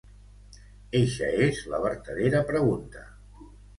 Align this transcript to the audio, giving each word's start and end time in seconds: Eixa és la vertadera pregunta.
Eixa 0.99 1.29
és 1.49 1.59
la 1.73 1.81
vertadera 1.85 2.45
pregunta. 2.49 3.05